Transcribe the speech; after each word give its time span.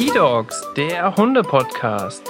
eDogs, 0.00 0.66
der 0.78 1.14
Hunde-Podcast. 1.14 2.26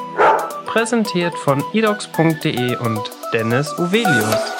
Präsentiert 0.67 1.32
von 1.37 1.62
edogs.de 1.72 2.77
und 2.79 3.00
Dennis 3.32 3.72
Uvelius. 3.79 4.56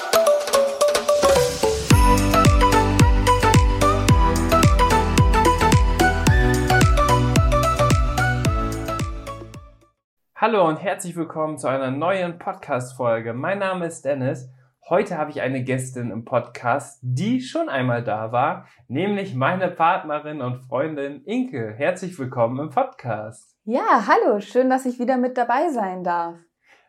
Hallo 10.37 10.69
und 10.69 10.77
herzlich 10.77 11.17
willkommen 11.17 11.59
zu 11.59 11.67
einer 11.67 11.91
neuen 11.91 12.39
Podcast-Folge. 12.39 13.35
Mein 13.35 13.59
Name 13.59 13.87
ist 13.87 14.05
Dennis 14.05 14.49
Heute 14.91 15.17
habe 15.19 15.31
ich 15.31 15.41
eine 15.41 15.63
Gästin 15.63 16.11
im 16.11 16.25
Podcast, 16.25 16.99
die 17.01 17.43
schon 17.43 17.69
einmal 17.69 18.03
da 18.03 18.33
war, 18.33 18.67
nämlich 18.89 19.37
meine 19.37 19.69
Partnerin 19.69 20.43
und 20.43 20.57
Freundin 20.57 21.23
Inke. 21.23 21.73
Herzlich 21.73 22.19
willkommen 22.19 22.59
im 22.59 22.71
Podcast. 22.71 23.57
Ja, 23.65 24.09
hallo, 24.09 24.41
schön, 24.41 24.69
dass 24.69 24.87
ich 24.87 24.99
wieder 24.99 25.17
mit 25.17 25.39
dabei 25.39 25.69
sein 25.69 26.03
darf. 26.03 26.41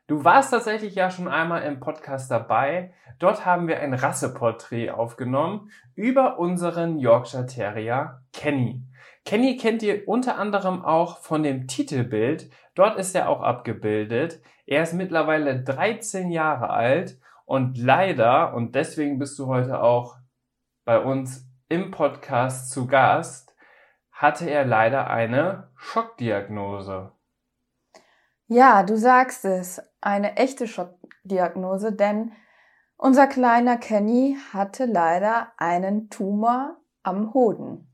Du 0.08 0.24
warst 0.24 0.50
tatsächlich 0.50 0.96
ja 0.96 1.12
schon 1.12 1.28
einmal 1.28 1.62
im 1.62 1.80
Podcast 1.80 2.32
dabei. 2.32 2.92
Dort 3.20 3.46
haben 3.46 3.68
wir 3.68 3.80
ein 3.80 3.94
Rasseporträt 3.94 4.90
aufgenommen 4.90 5.70
über 5.94 6.40
unseren 6.40 6.98
Yorkshire 6.98 7.46
Terrier 7.46 8.24
Kenny. 8.34 8.82
Kenny 9.26 9.58
kennt 9.58 9.84
ihr 9.84 10.08
unter 10.08 10.40
anderem 10.40 10.84
auch 10.84 11.20
von 11.20 11.44
dem 11.44 11.68
Titelbild. 11.68 12.50
Dort 12.74 12.98
ist 12.98 13.14
er 13.14 13.30
auch 13.30 13.44
abgebildet. 13.44 14.42
Er 14.66 14.82
ist 14.82 14.94
mittlerweile 14.94 15.62
13 15.62 16.32
Jahre 16.32 16.72
alt 16.72 17.21
und 17.52 17.78
leider, 17.78 18.54
und 18.54 18.76
deswegen 18.76 19.20
bist 19.20 19.38
du 19.38 19.48
heute 19.48 19.84
auch 19.84 20.16
bei 20.86 20.98
uns 20.98 21.50
im 21.68 21.92
Podcast 21.92 22.72
zu 22.72 22.88
Gast, 22.88 23.54
hatte 24.10 24.50
er 24.50 24.64
leider 24.64 25.10
eine 25.10 25.70
Schockdiagnose. 25.76 27.12
Ja, 28.48 28.84
du 28.84 28.96
sagst 28.96 29.44
es, 29.44 29.82
eine 30.00 30.38
echte 30.38 30.66
Schockdiagnose, 30.66 31.92
denn 31.92 32.32
unser 32.96 33.28
kleiner 33.28 33.76
Kenny 33.76 34.38
hatte 34.54 34.86
leider 34.86 35.52
einen 35.58 36.10
Tumor 36.10 36.78
am 37.04 37.34
Hoden. 37.34 37.94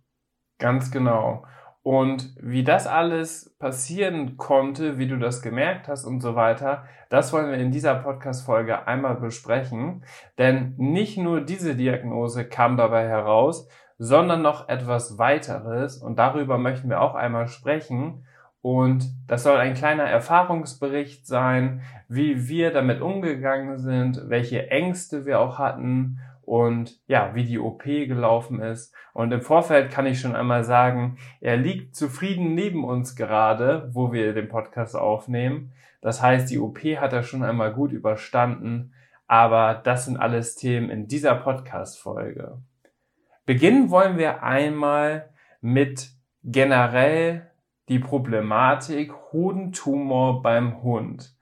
Ganz 0.59 0.91
genau. 0.91 1.47
Und 1.87 2.35
wie 2.41 2.65
das 2.65 2.85
alles 2.85 3.55
passieren 3.59 4.35
konnte, 4.35 4.97
wie 4.97 5.07
du 5.07 5.17
das 5.17 5.41
gemerkt 5.41 5.87
hast 5.87 6.03
und 6.03 6.19
so 6.19 6.35
weiter, 6.35 6.83
das 7.09 7.31
wollen 7.31 7.49
wir 7.49 7.57
in 7.57 7.71
dieser 7.71 7.95
Podcast-Folge 7.95 8.85
einmal 8.89 9.15
besprechen. 9.15 10.03
Denn 10.37 10.73
nicht 10.75 11.17
nur 11.17 11.39
diese 11.39 11.75
Diagnose 11.77 12.43
kam 12.43 12.75
dabei 12.75 13.07
heraus, 13.07 13.69
sondern 13.97 14.41
noch 14.41 14.67
etwas 14.67 15.17
weiteres. 15.17 15.95
Und 15.95 16.19
darüber 16.19 16.57
möchten 16.57 16.89
wir 16.89 16.99
auch 16.99 17.15
einmal 17.15 17.47
sprechen. 17.47 18.25
Und 18.61 19.05
das 19.29 19.43
soll 19.43 19.55
ein 19.55 19.73
kleiner 19.73 20.03
Erfahrungsbericht 20.03 21.25
sein, 21.25 21.83
wie 22.09 22.49
wir 22.49 22.73
damit 22.73 22.99
umgegangen 22.99 23.77
sind, 23.77 24.23
welche 24.27 24.69
Ängste 24.69 25.25
wir 25.25 25.39
auch 25.39 25.57
hatten 25.57 26.19
und 26.47 27.01
ja, 27.07 27.35
wie 27.35 27.43
die 27.43 27.59
OP 27.59 27.83
gelaufen 27.83 28.61
ist. 28.61 28.95
Und 29.13 29.33
im 29.33 29.41
Vorfeld 29.41 29.91
kann 29.91 30.05
ich 30.05 30.21
schon 30.21 30.33
einmal 30.33 30.63
sagen, 30.63 31.17
er 31.41 31.57
liegt 31.57 31.93
zufrieden 31.93 32.55
neben 32.55 32.85
uns 32.85 33.17
gerade, 33.17 33.89
wo 33.91 34.13
wir 34.13 34.33
den 34.33 34.47
Podcast 34.47 34.95
aufnehmen. 34.95 35.73
Das 35.99 36.21
heißt, 36.21 36.49
die 36.49 36.57
OP 36.57 36.79
hat 36.79 37.11
er 37.11 37.23
schon 37.23 37.43
einmal 37.43 37.73
gut 37.73 37.91
überstanden. 37.91 38.93
Aber 39.27 39.73
das 39.73 40.05
sind 40.05 40.15
alles 40.15 40.55
Themen 40.55 40.89
in 40.89 41.09
dieser 41.09 41.35
Podcast-Folge. 41.35 42.59
Beginnen 43.45 43.89
wollen 43.89 44.17
wir 44.17 44.41
einmal 44.41 45.29
mit 45.59 46.11
generell 46.45 47.51
die 47.89 47.99
Problematik 47.99 49.11
Hodentumor 49.33 50.41
beim 50.41 50.81
Hund. 50.81 51.36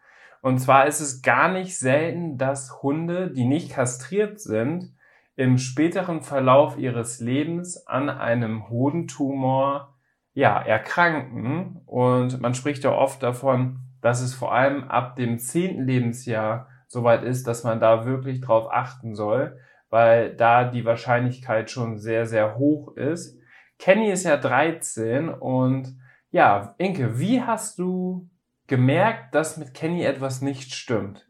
Und 0.46 0.60
zwar 0.60 0.86
ist 0.86 1.00
es 1.00 1.24
gar 1.24 1.52
nicht 1.52 1.76
selten, 1.76 2.38
dass 2.38 2.84
Hunde, 2.84 3.32
die 3.32 3.46
nicht 3.46 3.72
kastriert 3.72 4.40
sind, 4.40 4.94
im 5.36 5.58
späteren 5.58 6.22
Verlauf 6.22 6.78
ihres 6.78 7.20
Lebens 7.20 7.88
an 7.88 8.12
einem 8.12 8.70
Hodentumor 8.70 9.96
ja, 10.36 10.62
erkranken. 10.62 11.82
Und 11.88 12.42
man 12.42 12.54
spricht 12.54 12.84
ja 12.84 12.92
oft 12.92 13.24
davon, 13.24 13.80
dass 14.02 14.22
es 14.22 14.36
vor 14.36 14.54
allem 14.54 14.84
ab 14.84 15.16
dem 15.16 15.40
zehnten 15.40 15.84
Lebensjahr 15.84 16.70
soweit 16.86 17.24
ist, 17.24 17.48
dass 17.48 17.64
man 17.64 17.80
da 17.80 18.06
wirklich 18.06 18.40
drauf 18.40 18.68
achten 18.72 19.16
soll, 19.16 19.58
weil 19.90 20.36
da 20.36 20.64
die 20.66 20.86
Wahrscheinlichkeit 20.86 21.72
schon 21.72 21.98
sehr, 21.98 22.28
sehr 22.28 22.56
hoch 22.56 22.96
ist. 22.96 23.40
Kenny 23.80 24.12
ist 24.12 24.26
ja 24.26 24.38
13 24.38 25.28
und 25.28 25.98
ja, 26.30 26.76
Inke, 26.78 27.18
wie 27.18 27.42
hast 27.42 27.80
du 27.80 28.30
gemerkt, 28.68 29.36
dass 29.36 29.58
mit 29.58 29.74
Kenny 29.74 30.04
etwas 30.04 30.42
nicht 30.42 30.74
stimmt? 30.74 31.28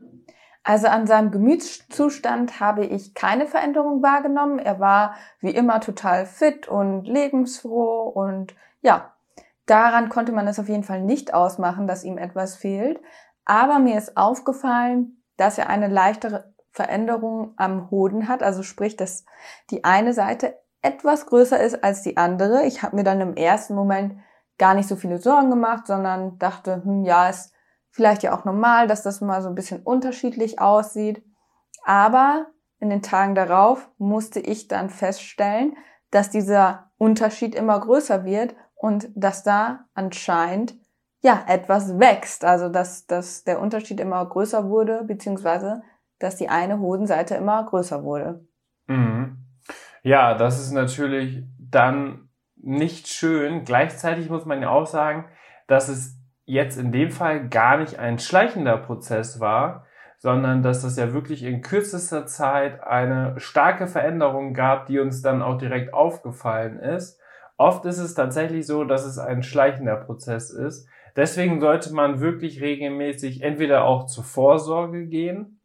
Also 0.64 0.88
an 0.88 1.06
seinem 1.06 1.30
Gemütszustand 1.30 2.60
habe 2.60 2.86
ich 2.86 3.14
keine 3.14 3.46
Veränderung 3.46 4.02
wahrgenommen. 4.02 4.58
Er 4.58 4.80
war 4.80 5.14
wie 5.40 5.52
immer 5.52 5.80
total 5.80 6.26
fit 6.26 6.68
und 6.68 7.04
lebensfroh 7.04 8.08
und 8.08 8.56
ja, 8.82 9.14
daran 9.68 10.10
konnte 10.10 10.32
man 10.32 10.48
es 10.48 10.60
auf 10.60 10.68
jeden 10.68 10.84
Fall 10.84 11.02
nicht 11.02 11.36
ausmachen, 11.36 11.86
dass 11.86 12.04
ihm 12.04 12.18
etwas 12.18 12.56
fehlt. 12.56 13.00
Aber 13.46 13.78
mir 13.78 13.96
ist 13.96 14.18
aufgefallen, 14.18 15.22
dass 15.38 15.60
er 15.60 15.70
eine 15.70 15.88
leichtere 15.88 16.52
Veränderung 16.72 17.54
am 17.58 17.92
Hoden 17.92 18.28
hat, 18.28 18.42
also 18.42 18.64
sprich, 18.64 18.98
dass 18.98 19.24
die 19.70 19.84
eine 19.84 20.14
Seite 20.14 20.58
etwas 20.82 21.28
größer 21.28 21.60
ist 21.60 21.84
als 21.84 22.02
die 22.02 22.18
andere. 22.18 22.66
Ich 22.66 22.82
habe 22.82 22.96
mir 22.96 23.04
dann 23.04 23.22
im 23.22 23.36
ersten 23.36 23.76
Moment 23.76 24.16
gar 24.58 24.74
nicht 24.74 24.88
so 24.88 24.96
viele 24.96 25.18
Sorgen 25.18 25.50
gemacht, 25.50 25.88
sondern 25.88 26.38
dachte, 26.38 26.84
hm, 26.84 27.04
ja, 27.04 27.30
es 27.30 27.52
vielleicht 27.92 28.24
ja 28.24 28.38
auch 28.38 28.46
normal, 28.46 28.88
dass 28.88 29.04
das 29.04 29.22
mal 29.22 29.42
so 29.42 29.50
ein 29.50 29.56
bisschen 29.56 29.82
unterschiedlich 29.82 30.60
aussieht. 30.60 31.24
Aber 31.86 32.48
in 32.80 32.90
den 32.90 33.02
Tagen 33.02 33.36
darauf 33.36 33.90
musste 33.98 34.40
ich 34.40 34.68
dann 34.68 34.90
feststellen, 34.90 35.78
dass 36.12 36.30
dieser 36.30 36.92
Unterschied 36.98 37.56
immer 37.56 37.80
größer 37.80 38.26
wird 38.26 38.56
und 38.76 39.10
dass 39.16 39.44
da 39.44 39.86
anscheinend 39.94 40.76
ja 41.22 41.44
etwas 41.48 41.98
wächst. 41.98 42.44
Also 42.44 42.70
dass, 42.70 43.08
dass 43.08 43.44
der 43.44 43.62
Unterschied 43.62 44.00
immer 44.00 44.26
größer 44.26 44.70
wurde, 44.70 45.04
beziehungsweise 45.04 45.82
dass 46.20 46.36
die 46.36 46.50
eine 46.50 46.80
Hodenseite 46.80 47.36
immer 47.36 47.64
größer 47.64 48.04
wurde. 48.04 48.46
Mhm. 48.88 49.38
Ja, 50.04 50.36
das 50.36 50.60
ist 50.60 50.72
natürlich 50.72 51.44
dann 51.58 52.25
nicht 52.66 53.08
schön. 53.08 53.64
Gleichzeitig 53.64 54.30
muss 54.30 54.46
man 54.46 54.62
ja 54.62 54.70
auch 54.70 54.88
sagen, 54.88 55.26
dass 55.68 55.88
es 55.88 56.18
jetzt 56.46 56.78
in 56.78 56.92
dem 56.92 57.12
Fall 57.12 57.48
gar 57.50 57.78
nicht 57.78 58.00
ein 58.00 58.20
schleichender 58.20 58.78
Prozess 58.78 59.40
war, 59.40 59.86
sondern 60.18 60.64
dass 60.64 60.84
es 60.84 60.98
ja 60.98 61.14
wirklich 61.14 61.44
in 61.44 61.62
kürzester 61.62 62.26
Zeit 62.26 62.84
eine 62.84 63.40
starke 63.40 63.88
Veränderung 63.88 64.54
gab, 64.54 64.88
die 64.88 65.00
uns 65.00 65.22
dann 65.22 65.42
auch 65.42 65.58
direkt 65.58 65.94
aufgefallen 65.94 66.80
ist. 66.80 67.20
Oft 67.58 67.86
ist 67.86 68.00
es 68.00 68.16
tatsächlich 68.16 68.66
so, 68.66 68.84
dass 68.84 69.06
es 69.06 69.18
ein 69.18 69.44
schleichender 69.44 69.96
Prozess 69.96 70.50
ist. 70.50 70.88
Deswegen 71.16 71.60
sollte 71.62 71.94
man 71.94 72.20
wirklich 72.20 72.62
regelmäßig 72.62 73.42
entweder 73.42 73.86
auch 73.86 74.08
zur 74.08 74.24
Vorsorge 74.24 75.06
gehen 75.06 75.60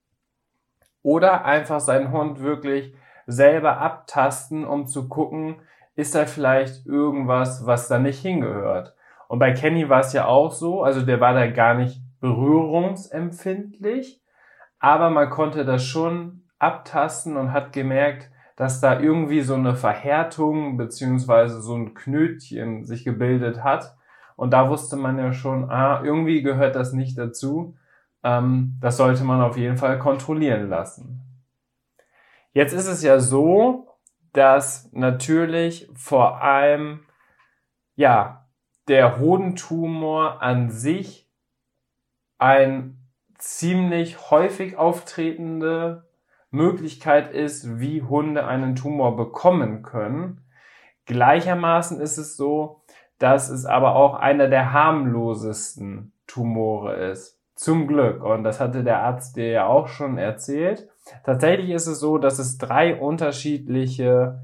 oder 1.03 1.45
einfach 1.45 1.81
seinen 1.81 2.13
Hund 2.13 2.41
wirklich 2.41 2.95
selber 3.27 3.79
abtasten, 3.79 4.65
um 4.65 4.87
zu 4.87 5.09
gucken, 5.09 5.63
ist 6.01 6.15
da 6.15 6.27
vielleicht 6.27 6.87
irgendwas, 6.87 7.67
was 7.67 7.89
da 7.89 7.99
nicht 7.99 8.21
hingehört. 8.21 8.95
Und 9.29 9.39
bei 9.39 9.53
Kenny 9.53 9.89
war 9.89 10.01
es 10.01 10.13
ja 10.13 10.27
auch 10.27 10.51
so, 10.51 10.83
also 10.83 11.03
der 11.03 11.21
war 11.21 11.35
da 11.35 11.47
gar 11.47 11.75
nicht 11.75 12.03
berührungsempfindlich, 12.21 14.21
aber 14.79 15.11
man 15.11 15.31
konnte 15.31 15.65
das 15.65 15.85
schon 15.85 16.43
abtasten 16.59 17.37
und 17.37 17.53
hat 17.53 17.73
gemerkt, 17.73 18.31
dass 18.57 18.81
da 18.81 18.99
irgendwie 18.99 19.43
so 19.43 19.55
eine 19.55 19.75
Verhärtung 19.75 20.77
beziehungsweise 20.77 21.63
so 21.63 21.75
ein 21.75 21.95
Knötchen 21.95 22.85
sich 22.85 23.05
gebildet 23.05 23.65
hat. 23.65 23.97
Und 24.37 24.53
da 24.53 24.69
wusste 24.69 24.97
man 24.97 25.19
ja 25.19 25.33
schon, 25.33 25.71
ah, 25.71 26.03
irgendwie 26.03 26.43
gehört 26.43 26.77
das 26.77 26.93
nicht 26.93 27.17
dazu. 27.17 27.77
Ähm, 28.23 28.77
das 28.81 28.97
sollte 28.97 29.25
man 29.25 29.41
auf 29.41 29.57
jeden 29.57 29.77
Fall 29.77 29.99
kontrollieren 29.99 30.69
lassen. 30.69 31.23
Jetzt 32.53 32.73
ist 32.73 32.87
es 32.87 33.03
ja 33.03 33.19
so, 33.19 33.90
dass 34.33 34.91
natürlich 34.93 35.91
vor 35.95 36.43
allem, 36.43 37.07
ja, 37.95 38.49
der 38.89 39.19
Hodentumor 39.19 40.43
an 40.43 40.71
sich 40.71 41.29
ein 42.39 42.99
ziemlich 43.39 44.31
häufig 44.31 44.77
auftretende 44.77 46.09
Möglichkeit 46.51 47.33
ist, 47.33 47.79
wie 47.79 48.03
Hunde 48.03 48.47
einen 48.47 48.75
Tumor 48.75 49.17
bekommen 49.17 49.83
können. 49.83 50.45
Gleichermaßen 51.07 52.01
ist 52.01 52.19
es 52.19 52.37
so, 52.37 52.83
dass 53.19 53.49
es 53.51 53.67
aber 53.67 53.95
auch 53.95 54.15
einer 54.15 54.49
der 54.49 54.73
harmlosesten 54.73 56.13
Tumore 56.27 56.95
ist. 56.95 57.40
Zum 57.61 57.87
Glück. 57.87 58.25
Und 58.25 58.43
das 58.43 58.59
hatte 58.59 58.83
der 58.83 59.03
Arzt 59.03 59.37
dir 59.37 59.51
ja 59.51 59.67
auch 59.67 59.87
schon 59.87 60.17
erzählt. 60.17 60.89
Tatsächlich 61.25 61.69
ist 61.69 61.89
es 61.89 62.01
so, 62.01 62.17
dass 62.17 62.39
es 62.39 62.57
drei 62.57 62.99
unterschiedliche 62.99 64.41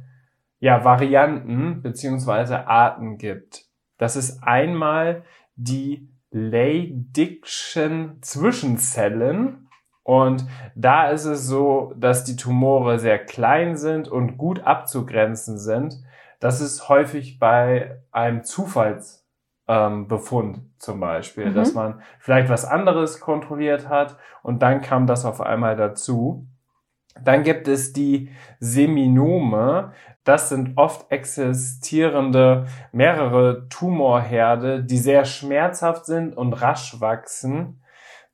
ja, 0.58 0.84
Varianten 0.84 1.80
beziehungsweise 1.80 2.66
Arten 2.66 3.16
gibt 3.16 3.64
Das 3.96 4.16
ist 4.16 4.44
einmal 4.44 5.24
die 5.54 6.10
Leydigschen 6.30 8.18
Zwischenzellen. 8.20 9.70
Und 10.02 10.44
da 10.74 11.08
ist 11.08 11.24
es 11.24 11.46
so, 11.46 11.94
dass 11.96 12.24
die 12.24 12.36
Tumore 12.36 12.98
sehr 12.98 13.18
klein 13.18 13.78
sind 13.78 14.08
und 14.08 14.36
gut 14.36 14.60
abzugrenzen 14.60 15.56
sind. 15.56 16.02
Das 16.38 16.60
ist 16.60 16.90
häufig 16.90 17.38
bei 17.38 17.98
einem 18.12 18.44
Zufalls 18.44 19.25
ähm, 19.68 20.08
Befund 20.08 20.60
zum 20.78 21.00
Beispiel, 21.00 21.50
mhm. 21.50 21.54
dass 21.54 21.74
man 21.74 22.00
vielleicht 22.18 22.48
was 22.48 22.64
anderes 22.64 23.20
kontrolliert 23.20 23.88
hat 23.88 24.16
und 24.42 24.62
dann 24.62 24.80
kam 24.80 25.06
das 25.06 25.24
auf 25.24 25.40
einmal 25.40 25.76
dazu. 25.76 26.46
Dann 27.22 27.42
gibt 27.42 27.66
es 27.66 27.92
die 27.92 28.30
Seminome. 28.60 29.92
Das 30.24 30.48
sind 30.48 30.76
oft 30.76 31.10
existierende 31.10 32.66
mehrere 32.92 33.68
Tumorherde, 33.68 34.84
die 34.84 34.98
sehr 34.98 35.24
schmerzhaft 35.24 36.04
sind 36.04 36.36
und 36.36 36.52
rasch 36.52 37.00
wachsen. 37.00 37.80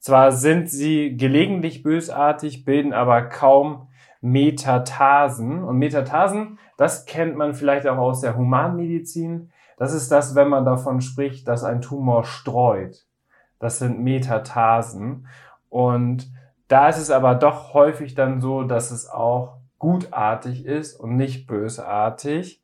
Zwar 0.00 0.32
sind 0.32 0.68
sie 0.68 1.16
gelegentlich 1.16 1.84
bösartig, 1.84 2.64
bilden 2.64 2.92
aber 2.92 3.22
kaum 3.22 3.88
Metatasen. 4.20 5.62
Und 5.62 5.78
Metatasen, 5.78 6.58
das 6.76 7.04
kennt 7.04 7.36
man 7.36 7.54
vielleicht 7.54 7.86
auch 7.86 7.98
aus 7.98 8.20
der 8.20 8.36
Humanmedizin. 8.36 9.52
Das 9.82 9.92
ist 9.92 10.10
das, 10.12 10.36
wenn 10.36 10.46
man 10.46 10.64
davon 10.64 11.00
spricht, 11.00 11.48
dass 11.48 11.64
ein 11.64 11.80
Tumor 11.80 12.22
streut. 12.22 13.04
Das 13.58 13.80
sind 13.80 13.98
Metatasen. 13.98 15.26
Und 15.70 16.30
da 16.68 16.88
ist 16.88 16.98
es 16.98 17.10
aber 17.10 17.34
doch 17.34 17.74
häufig 17.74 18.14
dann 18.14 18.40
so, 18.40 18.62
dass 18.62 18.92
es 18.92 19.10
auch 19.10 19.56
gutartig 19.80 20.66
ist 20.66 20.94
und 20.94 21.16
nicht 21.16 21.48
bösartig. 21.48 22.62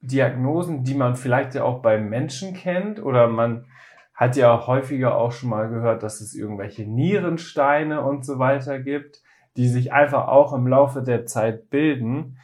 Diagnosen, 0.00 0.84
die 0.84 0.94
man 0.94 1.16
vielleicht 1.16 1.54
ja 1.54 1.64
auch 1.64 1.82
beim 1.82 2.08
Menschen 2.08 2.54
kennt 2.54 3.02
oder 3.02 3.28
man 3.28 3.66
hat 4.14 4.36
ja 4.36 4.66
häufiger 4.66 5.16
auch 5.16 5.32
schon 5.32 5.48
mal 5.48 5.68
gehört, 5.68 6.02
dass 6.02 6.20
es 6.20 6.34
irgendwelche 6.34 6.82
Nierensteine 6.84 8.02
und 8.02 8.24
so 8.24 8.38
weiter 8.38 8.78
gibt, 8.78 9.22
die 9.56 9.68
sich 9.68 9.92
einfach 9.92 10.28
auch 10.28 10.52
im 10.52 10.66
Laufe 10.66 11.02
der 11.02 11.24
Zeit 11.26 11.70
bilden. 11.70 12.36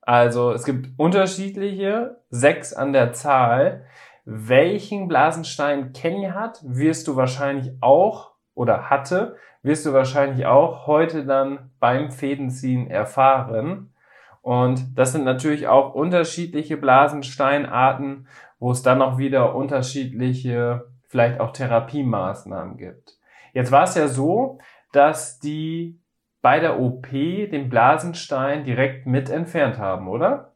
Also 0.00 0.52
es 0.52 0.64
gibt 0.64 0.90
unterschiedliche, 0.96 2.20
sechs 2.30 2.72
an 2.72 2.92
der 2.92 3.12
Zahl. 3.12 3.84
Welchen 4.24 5.08
Blasenstein 5.08 5.92
Kenny 5.92 6.28
hat, 6.28 6.60
wirst 6.62 7.08
du 7.08 7.16
wahrscheinlich 7.16 7.72
auch 7.80 8.30
oder 8.54 8.90
hatte, 8.90 9.34
wirst 9.62 9.86
du 9.86 9.92
wahrscheinlich 9.92 10.46
auch 10.46 10.86
heute 10.86 11.24
dann 11.24 11.72
beim 11.80 12.12
Fädenziehen 12.12 12.88
erfahren. 12.88 13.92
Und 14.40 14.96
das 14.96 15.10
sind 15.12 15.24
natürlich 15.24 15.66
auch 15.66 15.94
unterschiedliche 15.94 16.76
Blasensteinarten, 16.76 18.28
wo 18.60 18.70
es 18.70 18.82
dann 18.82 19.02
auch 19.02 19.18
wieder 19.18 19.56
unterschiedliche 19.56 20.86
vielleicht 21.08 21.40
auch 21.40 21.52
Therapiemaßnahmen 21.52 22.76
gibt. 22.76 23.18
Jetzt 23.52 23.72
war 23.72 23.84
es 23.84 23.94
ja 23.94 24.08
so, 24.08 24.58
dass 24.92 25.38
die 25.38 26.00
bei 26.40 26.58
der 26.58 26.80
OP 26.80 27.10
den 27.10 27.68
Blasenstein 27.68 28.64
direkt 28.64 29.06
mit 29.06 29.30
entfernt 29.30 29.78
haben, 29.78 30.08
oder? 30.08 30.54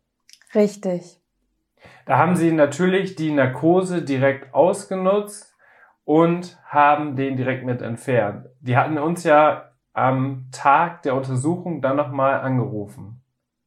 Richtig. 0.54 1.20
Da 2.06 2.18
haben 2.18 2.36
sie 2.36 2.52
natürlich 2.52 3.14
die 3.14 3.30
Narkose 3.30 4.02
direkt 4.02 4.52
ausgenutzt 4.54 5.54
und 6.04 6.58
haben 6.64 7.16
den 7.16 7.36
direkt 7.36 7.64
mit 7.64 7.82
entfernt. 7.82 8.46
Die 8.60 8.76
hatten 8.76 8.98
uns 8.98 9.24
ja 9.24 9.70
am 9.92 10.48
Tag 10.52 11.02
der 11.02 11.14
Untersuchung 11.14 11.80
dann 11.80 11.96
nochmal 11.96 12.40
angerufen. 12.40 13.22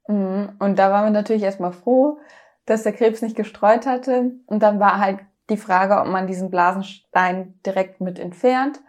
Mhm. 0.07 0.53
Und 0.59 0.79
da 0.79 0.91
waren 0.91 1.05
wir 1.05 1.11
natürlich 1.11 1.43
erstmal 1.43 1.71
froh, 1.71 2.19
dass 2.65 2.83
der 2.83 2.93
Krebs 2.93 3.21
nicht 3.21 3.35
gestreut 3.35 3.85
hatte. 3.85 4.31
Und 4.45 4.61
dann 4.61 4.79
war 4.79 4.99
halt 4.99 5.19
die 5.49 5.57
Frage, 5.57 5.99
ob 5.99 6.07
man 6.07 6.27
diesen 6.27 6.49
Blasenstein 6.49 7.59
direkt 7.65 7.99
mit 8.01 8.19
entfernt. 8.19 8.79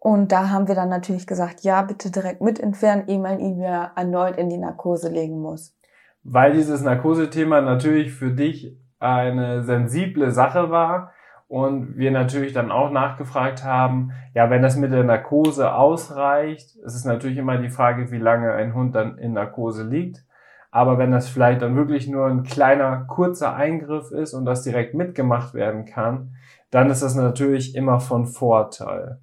Und 0.00 0.30
da 0.30 0.50
haben 0.50 0.68
wir 0.68 0.74
dann 0.74 0.88
natürlich 0.88 1.26
gesagt, 1.26 1.62
ja, 1.62 1.82
bitte 1.82 2.10
direkt 2.10 2.40
mit 2.40 2.60
entfernen, 2.60 3.08
ehe 3.08 3.18
man 3.18 3.40
ihn 3.40 3.58
wieder 3.58 3.92
erneut 3.96 4.36
in 4.36 4.48
die 4.48 4.58
Narkose 4.58 5.08
legen 5.08 5.40
muss. 5.40 5.74
Weil 6.22 6.52
dieses 6.52 6.82
Narkosethema 6.82 7.60
natürlich 7.60 8.12
für 8.12 8.30
dich 8.30 8.76
eine 8.98 9.62
sensible 9.62 10.30
Sache 10.30 10.70
war 10.70 11.12
und 11.48 11.96
wir 11.96 12.10
natürlich 12.10 12.52
dann 12.52 12.70
auch 12.70 12.90
nachgefragt 12.90 13.64
haben, 13.64 14.12
ja, 14.34 14.50
wenn 14.50 14.62
das 14.62 14.76
mit 14.76 14.92
der 14.92 15.04
Narkose 15.04 15.72
ausreicht, 15.74 16.76
es 16.84 16.94
ist 16.94 17.06
natürlich 17.06 17.38
immer 17.38 17.58
die 17.58 17.70
Frage, 17.70 18.10
wie 18.10 18.18
lange 18.18 18.52
ein 18.52 18.74
Hund 18.74 18.94
dann 18.94 19.18
in 19.18 19.32
Narkose 19.32 19.84
liegt. 19.84 20.24
Aber 20.70 20.98
wenn 20.98 21.10
das 21.10 21.30
vielleicht 21.30 21.62
dann 21.62 21.76
wirklich 21.76 22.08
nur 22.08 22.26
ein 22.26 22.42
kleiner, 22.42 23.06
kurzer 23.08 23.56
Eingriff 23.56 24.10
ist 24.10 24.34
und 24.34 24.44
das 24.44 24.62
direkt 24.62 24.94
mitgemacht 24.94 25.54
werden 25.54 25.86
kann, 25.86 26.34
dann 26.70 26.90
ist 26.90 27.02
das 27.02 27.14
natürlich 27.14 27.74
immer 27.74 28.00
von 28.00 28.26
Vorteil. 28.26 29.18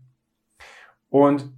Und 1.16 1.50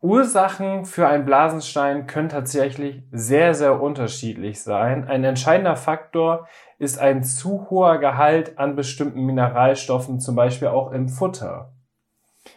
Ursachen 0.00 0.84
für 0.84 1.06
einen 1.06 1.24
Blasenstein 1.24 2.08
können 2.08 2.28
tatsächlich 2.28 3.04
sehr, 3.12 3.54
sehr 3.54 3.80
unterschiedlich 3.80 4.60
sein. 4.60 5.06
Ein 5.06 5.22
entscheidender 5.22 5.76
Faktor 5.76 6.48
ist 6.80 6.98
ein 6.98 7.22
zu 7.22 7.70
hoher 7.70 7.98
Gehalt 7.98 8.58
an 8.58 8.74
bestimmten 8.74 9.24
Mineralstoffen, 9.24 10.18
zum 10.18 10.34
Beispiel 10.34 10.66
auch 10.66 10.90
im 10.90 11.08
Futter. 11.08 11.74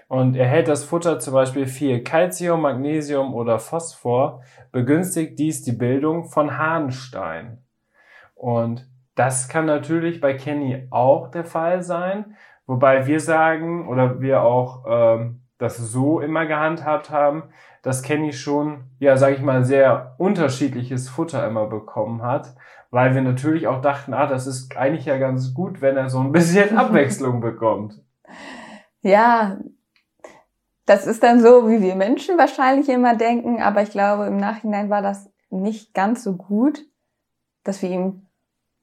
Und 0.07 0.36
erhält 0.36 0.67
das 0.67 0.83
Futter 0.83 1.19
zum 1.19 1.36
Beispiel 1.36 1.67
viel 1.67 2.03
Calcium, 2.03 2.62
Magnesium 2.62 3.36
oder 3.36 3.60
Phosphor, 3.60 4.41
begünstigt 4.71 5.38
dies 5.38 5.62
die 5.62 5.74
Bildung 5.74 6.25
von 6.25 6.57
Harnstein. 6.57 7.60
Und 8.33 8.89
das 9.13 9.48
kann 9.48 9.67
natürlich 9.67 10.19
bei 10.19 10.33
Kenny 10.33 10.88
auch 10.89 11.29
der 11.29 11.45
Fall 11.45 11.83
sein, 11.83 12.33
wobei 12.65 13.05
wir 13.05 13.19
sagen 13.19 13.88
oder 13.88 14.21
wir 14.21 14.41
auch 14.41 14.86
ähm, 14.89 15.40
das 15.61 15.77
so 15.77 16.19
immer 16.19 16.45
gehandhabt 16.45 17.11
haben, 17.11 17.43
dass 17.83 18.01
Kenny 18.01 18.33
schon, 18.33 18.83
ja, 18.99 19.17
sage 19.17 19.35
ich 19.35 19.41
mal, 19.41 19.63
sehr 19.63 20.15
unterschiedliches 20.17 21.09
Futter 21.09 21.47
immer 21.47 21.67
bekommen 21.67 22.23
hat, 22.23 22.55
weil 22.89 23.15
wir 23.15 23.21
natürlich 23.21 23.67
auch 23.67 23.81
dachten, 23.81 24.13
ah, 24.13 24.27
das 24.27 24.47
ist 24.47 24.75
eigentlich 24.75 25.05
ja 25.05 25.17
ganz 25.17 25.53
gut, 25.53 25.81
wenn 25.81 25.97
er 25.97 26.09
so 26.09 26.19
ein 26.19 26.31
bisschen 26.31 26.77
Abwechslung 26.77 27.41
bekommt. 27.41 28.01
Ja, 29.01 29.59
das 30.85 31.07
ist 31.07 31.23
dann 31.23 31.41
so, 31.41 31.69
wie 31.69 31.81
wir 31.81 31.95
Menschen 31.95 32.37
wahrscheinlich 32.37 32.89
immer 32.89 33.15
denken, 33.15 33.61
aber 33.61 33.83
ich 33.83 33.91
glaube, 33.91 34.25
im 34.25 34.37
Nachhinein 34.37 34.89
war 34.89 35.01
das 35.01 35.29
nicht 35.49 35.93
ganz 35.93 36.23
so 36.23 36.35
gut, 36.35 36.85
dass 37.63 37.81
wir 37.81 37.89
ihm 37.89 38.27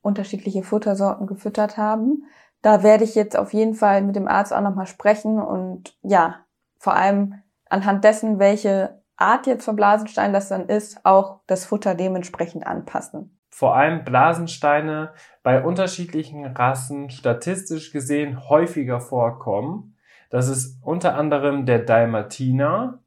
unterschiedliche 0.01 0.63
Futtersorten 0.63 1.27
gefüttert 1.27 1.77
haben. 1.77 2.25
Da 2.63 2.83
werde 2.83 3.05
ich 3.05 3.15
jetzt 3.15 3.37
auf 3.37 3.53
jeden 3.53 3.75
Fall 3.75 4.03
mit 4.03 4.17
dem 4.17 4.29
Arzt 4.29 4.53
auch 4.53 4.61
nochmal 4.61 4.87
sprechen 4.87 5.41
und 5.41 5.97
ja, 6.03 6.45
vor 6.79 6.95
allem 6.95 7.35
anhand 7.69 8.05
dessen, 8.05 8.39
welche 8.39 9.03
Art 9.17 9.47
jetzt 9.47 9.65
von 9.65 9.77
Blasenstein 9.77 10.33
das 10.33 10.49
dann 10.49 10.69
ist, 10.69 11.05
auch 11.05 11.41
das 11.47 11.67
Futter 11.67 11.95
dementsprechend 11.95 12.67
anpassen. 12.67 13.39
Vor 13.51 13.75
allem 13.75 14.05
Blasensteine 14.05 15.13
bei 15.43 15.65
unterschiedlichen 15.65 16.47
Rassen 16.47 17.11
statistisch 17.11 17.93
gesehen 17.93 18.49
häufiger 18.49 19.01
vorkommen. 19.01 19.97
Das 20.31 20.49
ist 20.49 20.81
unter 20.83 21.17
anderem 21.17 21.67
der 21.67 21.81
Dalmatiner, 21.81 23.03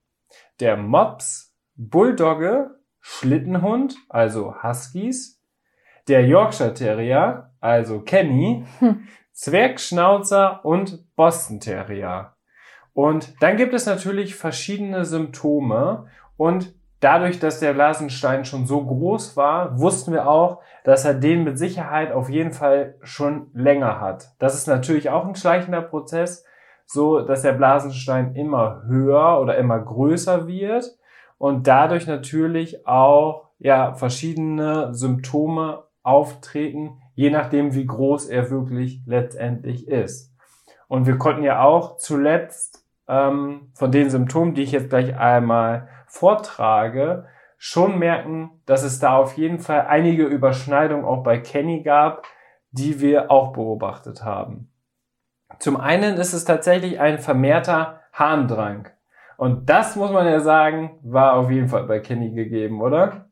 der 0.60 0.76
Mops, 0.76 1.56
Bulldogge, 1.76 2.72
Schlittenhund, 3.00 3.96
also 4.10 4.62
Huskies, 4.62 5.42
der 6.08 6.26
Yorkshire 6.26 6.74
Terrier, 6.74 7.54
also 7.62 8.02
Kenny, 8.02 8.66
hm. 8.80 9.08
Zwergschnauzer 9.32 10.66
und 10.66 11.16
Boston 11.16 11.60
Terrier. 11.60 12.36
Und 12.94 13.42
dann 13.42 13.58
gibt 13.58 13.74
es 13.74 13.86
natürlich 13.86 14.36
verschiedene 14.36 15.06
Symptome 15.06 16.08
und 16.38 16.74
dadurch, 17.00 17.40
dass 17.40 17.60
der 17.60 17.74
Blasenstein 17.74 18.46
schon 18.46 18.66
so 18.66 18.86
groß 18.86 19.38
war, 19.38 19.80
wussten 19.80 20.12
wir 20.12 20.28
auch, 20.28 20.62
dass 20.84 21.06
er 21.06 21.14
den 21.14 21.44
mit 21.44 21.58
Sicherheit 21.58 22.12
auf 22.12 22.30
jeden 22.30 22.52
Fall 22.52 22.96
schon 23.02 23.50
länger 23.54 24.00
hat. 24.00 24.32
Das 24.40 24.56
ist 24.56 24.68
natürlich 24.68 25.10
auch 25.10 25.26
ein 25.26 25.36
schleichender 25.36 25.82
Prozess, 25.82 26.46
so 26.86 27.22
dass 27.22 27.42
der 27.42 27.54
Blasenstein 27.54 28.36
immer 28.36 28.84
höher 28.88 29.40
oder 29.42 29.58
immer 29.58 29.80
größer 29.80 30.48
wird 30.48 30.86
und 31.38 31.68
dadurch 31.68 32.08
natürlich 32.08 32.86
auch 32.86 33.50
ja 33.58 33.94
verschiedene 33.94 34.94
Symptome 34.94 35.84
auftreten, 36.04 37.02
je 37.14 37.30
nachdem 37.30 37.74
wie 37.74 37.86
groß 37.86 38.28
er 38.28 38.50
wirklich 38.50 39.02
letztendlich 39.06 39.88
ist. 39.88 40.36
Und 40.88 41.08
wir 41.08 41.18
konnten 41.18 41.44
ja 41.44 41.64
auch 41.64 41.98
zuletzt 41.98 42.81
ähm, 43.08 43.72
von 43.74 43.92
den 43.92 44.10
Symptomen, 44.10 44.54
die 44.54 44.64
ich 44.64 44.72
jetzt 44.72 44.90
gleich 44.90 45.18
einmal 45.18 45.88
vortrage, 46.08 47.28
schon 47.58 48.00
merken, 48.00 48.62
dass 48.66 48.84
es 48.84 49.00
da 49.00 49.16
auf 49.16 49.38
jeden 49.38 49.60
Fall 49.60 49.86
einige 49.88 50.24
Überschneidungen 50.24 51.06
auch 51.06 51.24
bei 51.24 51.38
Kenny 51.38 51.84
gab, 51.84 52.26
die 52.72 53.02
wir 53.02 53.30
auch 53.30 53.54
beobachtet 53.54 54.24
haben. 54.24 54.72
Zum 55.60 55.78
einen 55.78 56.18
ist 56.18 56.34
es 56.34 56.46
tatsächlich 56.46 57.00
ein 57.00 57.20
vermehrter 57.20 58.02
Harndrang. 58.14 58.90
Und 59.38 59.70
das 59.70 59.96
muss 59.96 60.12
man 60.12 60.26
ja 60.26 60.40
sagen, 60.40 61.00
war 61.04 61.34
auf 61.34 61.52
jeden 61.52 61.68
Fall 61.68 61.84
bei 61.84 62.00
Kenny 62.00 62.32
gegeben, 62.32 62.82
oder? 62.82 63.30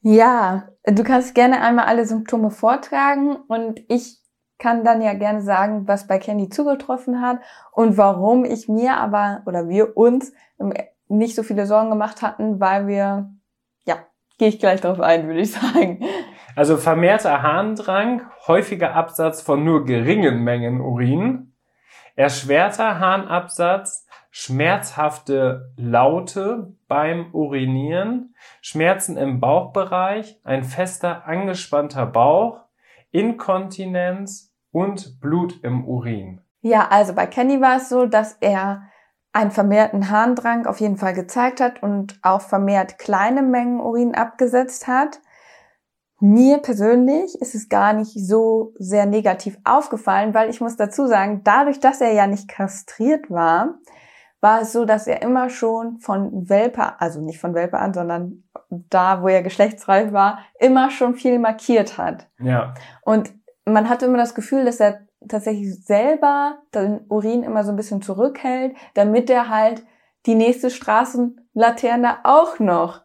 Ja, 0.00 0.68
du 0.84 1.02
kannst 1.02 1.34
gerne 1.34 1.60
einmal 1.60 1.86
alle 1.86 2.06
Symptome 2.06 2.50
vortragen 2.50 3.36
und 3.48 3.80
ich 3.88 4.22
kann 4.58 4.84
dann 4.84 5.02
ja 5.02 5.14
gerne 5.14 5.42
sagen, 5.42 5.86
was 5.86 6.06
bei 6.06 6.18
Candy 6.18 6.48
zugetroffen 6.48 7.20
hat 7.20 7.38
und 7.72 7.98
warum 7.98 8.44
ich 8.44 8.68
mir 8.68 8.96
aber 8.96 9.42
oder 9.46 9.68
wir 9.68 9.96
uns 9.96 10.32
nicht 11.08 11.34
so 11.34 11.42
viele 11.42 11.66
Sorgen 11.66 11.90
gemacht 11.90 12.22
hatten, 12.22 12.60
weil 12.60 12.86
wir, 12.86 13.30
ja, 13.84 13.96
gehe 14.38 14.48
ich 14.48 14.58
gleich 14.58 14.80
drauf 14.80 15.00
ein, 15.00 15.26
würde 15.26 15.40
ich 15.40 15.52
sagen. 15.52 16.04
Also 16.54 16.76
vermehrter 16.78 17.42
Harndrang, 17.42 18.22
häufiger 18.46 18.94
Absatz 18.94 19.42
von 19.42 19.62
nur 19.62 19.84
geringen 19.84 20.42
Mengen 20.42 20.80
Urin, 20.80 21.54
erschwerter 22.14 22.98
Harnabsatz, 22.98 24.06
schmerzhafte 24.30 25.72
Laute 25.76 26.74
beim 26.88 27.34
Urinieren, 27.34 28.34
Schmerzen 28.60 29.16
im 29.16 29.40
Bauchbereich, 29.40 30.40
ein 30.44 30.64
fester 30.64 31.26
angespannter 31.26 32.06
Bauch, 32.06 32.65
Inkontinenz 33.16 34.52
und 34.72 35.20
Blut 35.22 35.64
im 35.64 35.88
Urin. 35.88 36.42
Ja, 36.60 36.88
also 36.88 37.14
bei 37.14 37.26
Kenny 37.26 37.62
war 37.62 37.78
es 37.78 37.88
so, 37.88 38.04
dass 38.04 38.36
er 38.40 38.82
einen 39.32 39.50
vermehrten 39.50 40.10
Harndrang 40.10 40.66
auf 40.66 40.80
jeden 40.80 40.98
Fall 40.98 41.14
gezeigt 41.14 41.62
hat 41.62 41.82
und 41.82 42.18
auch 42.20 42.42
vermehrt 42.42 42.98
kleine 42.98 43.40
Mengen 43.40 43.80
Urin 43.80 44.14
abgesetzt 44.14 44.86
hat. 44.86 45.20
Mir 46.20 46.58
persönlich 46.58 47.40
ist 47.40 47.54
es 47.54 47.70
gar 47.70 47.94
nicht 47.94 48.12
so 48.12 48.74
sehr 48.78 49.06
negativ 49.06 49.56
aufgefallen, 49.64 50.34
weil 50.34 50.50
ich 50.50 50.60
muss 50.60 50.76
dazu 50.76 51.06
sagen, 51.06 51.40
dadurch, 51.42 51.80
dass 51.80 52.02
er 52.02 52.12
ja 52.12 52.26
nicht 52.26 52.48
kastriert 52.48 53.30
war, 53.30 53.78
war 54.40 54.62
es 54.62 54.72
so, 54.72 54.84
dass 54.84 55.06
er 55.06 55.22
immer 55.22 55.48
schon 55.50 55.98
von 55.98 56.48
Welpe, 56.48 57.00
also 57.00 57.20
nicht 57.20 57.40
von 57.40 57.54
Welpe 57.54 57.78
an, 57.78 57.94
sondern 57.94 58.44
da, 58.68 59.22
wo 59.22 59.28
er 59.28 59.42
geschlechtsreif 59.42 60.12
war, 60.12 60.38
immer 60.58 60.90
schon 60.90 61.14
viel 61.14 61.38
markiert 61.38 61.98
hat. 61.98 62.28
Ja. 62.38 62.74
Und 63.02 63.32
man 63.64 63.88
hatte 63.88 64.06
immer 64.06 64.18
das 64.18 64.34
Gefühl, 64.34 64.64
dass 64.64 64.80
er 64.80 65.00
tatsächlich 65.28 65.84
selber 65.84 66.58
den 66.74 67.00
Urin 67.08 67.42
immer 67.42 67.64
so 67.64 67.70
ein 67.70 67.76
bisschen 67.76 68.02
zurückhält, 68.02 68.76
damit 68.94 69.30
er 69.30 69.48
halt 69.48 69.84
die 70.26 70.34
nächste 70.34 70.70
Straßenlaterne 70.70 72.18
auch 72.24 72.58
noch, 72.58 73.02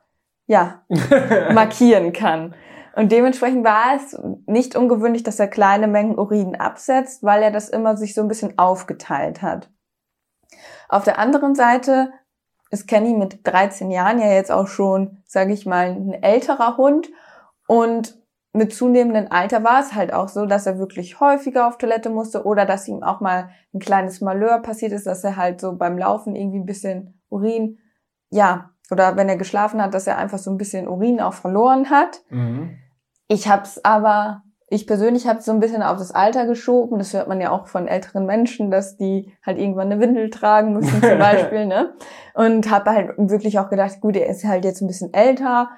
ja, 0.48 0.84
markieren 1.54 2.14
kann. 2.14 2.56
Und 2.96 3.12
dementsprechend 3.12 3.64
war 3.64 3.96
es 3.96 4.20
nicht 4.46 4.76
ungewöhnlich, 4.76 5.24
dass 5.24 5.40
er 5.40 5.48
kleine 5.48 5.88
Mengen 5.88 6.20
Urin 6.20 6.56
absetzt, 6.56 7.24
weil 7.24 7.42
er 7.42 7.52
das 7.52 7.70
immer 7.70 7.96
sich 7.96 8.14
so 8.14 8.22
ein 8.22 8.28
bisschen 8.28 8.58
aufgeteilt 8.58 9.42
hat. 9.42 9.70
Auf 10.90 11.04
der 11.04 11.20
anderen 11.20 11.56
Seite 11.56 12.12
ist 12.70 12.88
Kenny 12.88 13.14
mit 13.14 13.46
13 13.46 13.92
Jahren 13.92 14.20
ja 14.20 14.32
jetzt 14.32 14.52
auch 14.52 14.68
schon, 14.68 15.24
sage 15.26 15.54
ich 15.54 15.66
mal, 15.66 15.88
ein 15.88 16.14
älterer 16.14 16.78
Hund 16.78 17.10
und 17.68 18.18
mit 18.54 18.74
zunehmendem 18.74 19.28
Alter 19.32 19.64
war 19.64 19.80
es 19.80 19.94
halt 19.94 20.14
auch 20.14 20.28
so, 20.28 20.46
dass 20.46 20.66
er 20.66 20.78
wirklich 20.78 21.20
häufiger 21.20 21.68
auf 21.68 21.78
Toilette 21.78 22.10
musste 22.10 22.46
oder 22.46 22.66
dass 22.66 22.88
ihm 22.88 23.02
auch 23.02 23.22
mal 23.22 23.50
ein 23.74 23.80
kleines 23.80 24.20
Malheur 24.20 24.60
passiert 24.60 24.92
ist, 24.92 25.08
dass 25.08 25.24
er 25.24 25.38
halt 25.38 25.62
so 25.62 25.78
beim 25.78 25.98
Laufen 25.98 26.36
irgendwie 26.36 26.60
ein 26.60 26.66
bisschen 26.66 27.22
Urin, 27.30 27.80
ja, 28.30 28.72
oder 28.90 29.16
wenn 29.16 29.30
er 29.30 29.38
geschlafen 29.38 29.82
hat, 29.82 29.94
dass 29.94 30.06
er 30.06 30.18
einfach 30.18 30.38
so 30.38 30.52
ein 30.52 30.58
bisschen 30.58 30.88
Urin 30.88 31.22
auch 31.22 31.34
verloren 31.34 31.90
hat. 31.90 32.22
Mhm. 32.30 32.78
Ich 33.30 33.48
hab's 33.48 33.80
aber, 33.86 34.44
ich 34.72 34.88
persönlich 34.88 35.28
habe 35.28 35.42
so 35.42 35.52
ein 35.52 35.60
bisschen 35.60 35.84
auf 35.84 35.98
das 35.98 36.12
Alter 36.12 36.46
geschoben. 36.46 36.98
Das 36.98 37.14
hört 37.14 37.28
man 37.28 37.42
ja 37.42 37.52
auch 37.52 37.68
von 37.68 37.88
älteren 37.88 38.26
Menschen, 38.26 38.72
dass 38.72 38.98
die 38.98 39.32
halt 39.46 39.60
irgendwann 39.60 39.92
eine 39.92 40.00
Windel 40.00 40.30
tragen 40.30 40.74
müssen 40.74 41.02
zum 41.02 41.20
Beispiel, 41.20 41.66
ne? 41.66 41.94
Und 42.34 42.72
habe 42.72 42.92
halt 42.92 43.10
wirklich 43.18 43.60
auch 43.60 43.70
gedacht, 43.70 44.00
gut, 44.00 44.16
er 44.16 44.28
ist 44.28 44.46
halt 44.46 44.64
jetzt 44.64 44.82
ein 44.82 44.88
bisschen 44.88 45.14
älter 45.14 45.70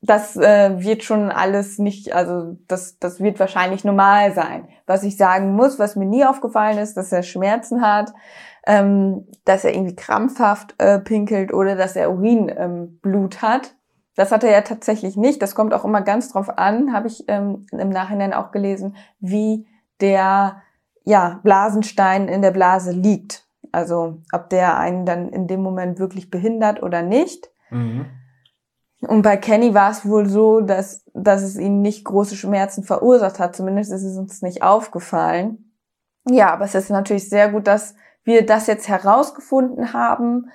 das 0.00 0.36
äh, 0.36 0.80
wird 0.82 1.02
schon 1.02 1.30
alles 1.30 1.78
nicht, 1.78 2.14
also 2.14 2.56
das, 2.68 2.98
das 2.98 3.20
wird 3.20 3.40
wahrscheinlich 3.40 3.84
normal 3.84 4.32
sein. 4.32 4.68
Was 4.86 5.02
ich 5.02 5.16
sagen 5.16 5.54
muss, 5.54 5.78
was 5.78 5.96
mir 5.96 6.06
nie 6.06 6.24
aufgefallen 6.24 6.78
ist, 6.78 6.96
dass 6.96 7.10
er 7.10 7.22
Schmerzen 7.22 7.82
hat, 7.82 8.12
ähm, 8.66 9.26
dass 9.44 9.64
er 9.64 9.74
irgendwie 9.74 9.96
krampfhaft 9.96 10.74
äh, 10.78 11.00
pinkelt 11.00 11.52
oder 11.52 11.74
dass 11.74 11.96
er 11.96 12.12
Urinblut 12.12 13.34
ähm, 13.34 13.42
hat. 13.42 13.74
Das 14.18 14.32
hat 14.32 14.42
er 14.42 14.50
ja 14.50 14.62
tatsächlich 14.62 15.16
nicht. 15.16 15.40
Das 15.42 15.54
kommt 15.54 15.72
auch 15.72 15.84
immer 15.84 16.02
ganz 16.02 16.32
drauf 16.32 16.58
an, 16.58 16.92
habe 16.92 17.06
ich 17.06 17.26
ähm, 17.28 17.66
im 17.70 17.88
Nachhinein 17.88 18.34
auch 18.34 18.50
gelesen, 18.50 18.96
wie 19.20 19.68
der 20.00 20.60
ja, 21.04 21.38
Blasenstein 21.44 22.26
in 22.26 22.42
der 22.42 22.50
Blase 22.50 22.90
liegt. 22.90 23.46
Also 23.70 24.18
ob 24.32 24.50
der 24.50 24.76
einen 24.76 25.06
dann 25.06 25.28
in 25.28 25.46
dem 25.46 25.62
Moment 25.62 26.00
wirklich 26.00 26.32
behindert 26.32 26.82
oder 26.82 27.02
nicht. 27.02 27.48
Mhm. 27.70 28.06
Und 29.02 29.22
bei 29.22 29.36
Kenny 29.36 29.72
war 29.72 29.92
es 29.92 30.04
wohl 30.04 30.28
so, 30.28 30.62
dass, 30.62 31.04
dass 31.14 31.42
es 31.42 31.56
ihm 31.56 31.80
nicht 31.80 32.04
große 32.04 32.34
Schmerzen 32.34 32.82
verursacht 32.82 33.38
hat. 33.38 33.54
Zumindest 33.54 33.92
ist 33.92 34.02
es 34.02 34.18
uns 34.18 34.42
nicht 34.42 34.64
aufgefallen. 34.64 35.76
Ja, 36.28 36.52
aber 36.52 36.64
es 36.64 36.74
ist 36.74 36.90
natürlich 36.90 37.28
sehr 37.28 37.50
gut, 37.50 37.68
dass 37.68 37.94
wir 38.24 38.44
das 38.44 38.66
jetzt 38.66 38.88
herausgefunden 38.88 39.92
haben, 39.92 40.50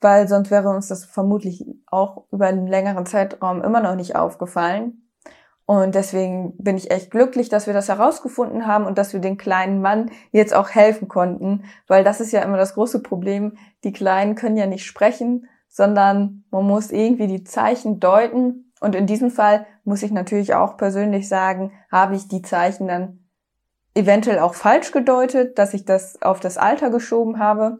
weil 0.00 0.28
sonst 0.28 0.50
wäre 0.50 0.68
uns 0.68 0.88
das 0.88 1.04
vermutlich 1.04 1.64
auch 1.86 2.24
über 2.30 2.46
einen 2.46 2.66
längeren 2.66 3.06
Zeitraum 3.06 3.62
immer 3.62 3.80
noch 3.80 3.94
nicht 3.94 4.16
aufgefallen. 4.16 5.08
Und 5.66 5.94
deswegen 5.94 6.56
bin 6.56 6.76
ich 6.76 6.90
echt 6.90 7.10
glücklich, 7.10 7.50
dass 7.50 7.66
wir 7.66 7.74
das 7.74 7.88
herausgefunden 7.88 8.66
haben 8.66 8.86
und 8.86 8.96
dass 8.96 9.12
wir 9.12 9.20
den 9.20 9.36
kleinen 9.36 9.82
Mann 9.82 10.10
jetzt 10.30 10.54
auch 10.54 10.70
helfen 10.70 11.08
konnten, 11.08 11.64
weil 11.86 12.04
das 12.04 12.20
ist 12.20 12.32
ja 12.32 12.40
immer 12.40 12.56
das 12.56 12.74
große 12.74 13.02
Problem. 13.02 13.58
Die 13.84 13.92
Kleinen 13.92 14.34
können 14.34 14.56
ja 14.56 14.66
nicht 14.66 14.86
sprechen 14.86 15.46
sondern 15.68 16.44
man 16.50 16.66
muss 16.66 16.90
irgendwie 16.90 17.26
die 17.26 17.44
Zeichen 17.44 18.00
deuten. 18.00 18.72
Und 18.80 18.94
in 18.94 19.06
diesem 19.06 19.30
Fall 19.30 19.66
muss 19.84 20.02
ich 20.02 20.10
natürlich 20.10 20.54
auch 20.54 20.76
persönlich 20.76 21.28
sagen, 21.28 21.72
habe 21.90 22.16
ich 22.16 22.28
die 22.28 22.42
Zeichen 22.42 22.88
dann 22.88 23.28
eventuell 23.94 24.38
auch 24.38 24.54
falsch 24.54 24.92
gedeutet, 24.92 25.58
dass 25.58 25.74
ich 25.74 25.84
das 25.84 26.20
auf 26.22 26.40
das 26.40 26.58
Alter 26.58 26.90
geschoben 26.90 27.38
habe. 27.38 27.78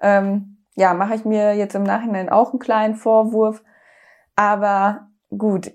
Ähm, 0.00 0.51
ja, 0.74 0.94
mache 0.94 1.14
ich 1.14 1.24
mir 1.24 1.54
jetzt 1.54 1.74
im 1.74 1.82
Nachhinein 1.82 2.28
auch 2.28 2.50
einen 2.50 2.58
kleinen 2.58 2.94
Vorwurf. 2.94 3.62
Aber 4.36 5.08
gut, 5.36 5.72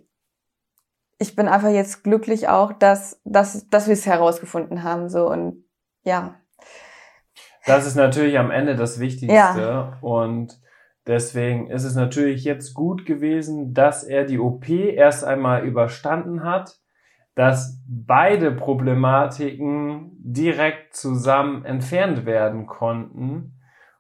ich 1.20 1.36
bin 1.36 1.48
einfach 1.48 1.70
jetzt 1.70 2.04
glücklich 2.04 2.50
auch, 2.50 2.74
dass, 2.74 3.22
dass, 3.24 3.68
dass 3.70 3.88
wir 3.88 3.94
es 3.94 4.06
herausgefunden 4.06 4.84
haben. 4.84 5.10
So 5.10 5.30
und 5.30 5.64
ja. 6.04 6.36
Das 7.66 7.86
ist 7.86 7.96
natürlich 7.96 8.38
am 8.40 8.52
Ende 8.52 8.76
das 8.76 9.00
Wichtigste. 9.00 9.36
Ja. 9.36 9.98
Und 10.02 10.60
Deswegen 11.08 11.68
ist 11.68 11.86
es 11.86 11.96
natürlich 11.96 12.44
jetzt 12.44 12.74
gut 12.74 13.06
gewesen, 13.06 13.74
dass 13.74 14.04
er 14.04 14.26
die 14.26 14.40
OP 14.40 14.70
erst 14.70 15.24
einmal 15.24 15.66
überstanden 15.66 16.44
hat, 16.44 16.82
dass 17.34 17.82
beide 17.88 18.52
Problematiken 18.52 20.12
direkt 20.20 20.94
zusammen 20.94 21.64
entfernt 21.64 22.26
werden 22.26 22.68
konnten 22.68 23.57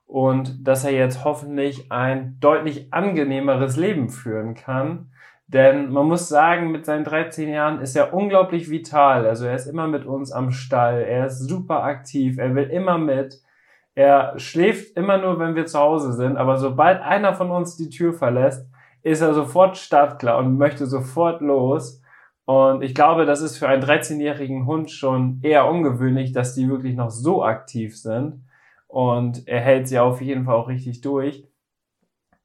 und 0.07 0.65
dass 0.65 0.85
er 0.85 0.91
jetzt 0.91 1.25
hoffentlich 1.25 1.91
ein 1.91 2.37
deutlich 2.39 2.93
angenehmeres 2.93 3.75
Leben 3.75 4.09
führen 4.09 4.55
kann. 4.55 5.11
Denn 5.47 5.91
man 5.91 6.07
muss 6.07 6.27
sagen, 6.27 6.71
mit 6.71 6.85
seinen 6.85 7.03
13 7.03 7.49
Jahren 7.49 7.79
ist 7.81 7.95
er 7.95 8.13
unglaublich 8.13 8.69
vital. 8.69 9.25
Also 9.25 9.45
er 9.45 9.55
ist 9.55 9.67
immer 9.67 9.87
mit 9.87 10.05
uns 10.05 10.31
am 10.31 10.51
Stall, 10.51 11.01
er 11.01 11.27
ist 11.27 11.47
super 11.47 11.83
aktiv, 11.83 12.37
er 12.37 12.55
will 12.55 12.65
immer 12.65 12.97
mit. 12.97 13.41
Er 13.95 14.37
schläft 14.37 14.95
immer 14.95 15.17
nur, 15.17 15.39
wenn 15.39 15.55
wir 15.55 15.65
zu 15.65 15.79
Hause 15.79 16.13
sind, 16.13 16.37
aber 16.37 16.57
sobald 16.57 17.01
einer 17.01 17.33
von 17.33 17.49
uns 17.49 17.77
die 17.77 17.89
Tür 17.89 18.13
verlässt, 18.13 18.69
ist 19.01 19.21
er 19.21 19.33
sofort 19.33 19.77
startklar 19.77 20.37
und 20.37 20.57
möchte 20.57 20.85
sofort 20.85 21.41
los. 21.41 22.01
Und 22.45 22.81
ich 22.81 22.93
glaube, 22.93 23.25
das 23.25 23.41
ist 23.41 23.57
für 23.57 23.67
einen 23.67 23.83
13-jährigen 23.83 24.65
Hund 24.65 24.91
schon 24.91 25.39
eher 25.41 25.67
ungewöhnlich, 25.67 26.31
dass 26.31 26.55
die 26.55 26.69
wirklich 26.69 26.95
noch 26.95 27.09
so 27.09 27.43
aktiv 27.43 27.97
sind. 27.97 28.46
Und 28.87 29.47
er 29.47 29.59
hält 29.59 29.87
sie 29.87 29.99
auf 29.99 30.21
jeden 30.21 30.45
Fall 30.45 30.55
auch 30.55 30.67
richtig 30.67 31.01
durch. 31.01 31.45